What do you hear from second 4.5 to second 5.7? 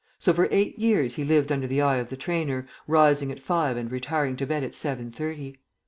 at seven thirty.